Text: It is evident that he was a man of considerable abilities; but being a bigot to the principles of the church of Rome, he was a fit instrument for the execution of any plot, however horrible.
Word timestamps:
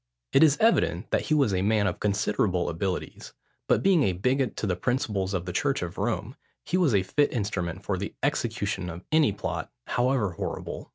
It 0.33 0.41
is 0.41 0.57
evident 0.59 1.11
that 1.11 1.27
he 1.29 1.35
was 1.35 1.53
a 1.53 1.61
man 1.61 1.85
of 1.85 1.99
considerable 1.99 2.69
abilities; 2.69 3.33
but 3.67 3.83
being 3.83 4.01
a 4.01 4.13
bigot 4.13 4.55
to 4.55 4.65
the 4.65 4.75
principles 4.75 5.35
of 5.35 5.45
the 5.45 5.53
church 5.53 5.83
of 5.83 5.99
Rome, 5.99 6.35
he 6.65 6.75
was 6.75 6.95
a 6.95 7.03
fit 7.03 7.31
instrument 7.31 7.83
for 7.85 7.99
the 7.99 8.15
execution 8.23 8.89
of 8.89 9.03
any 9.11 9.31
plot, 9.31 9.69
however 9.85 10.31
horrible. 10.31 10.89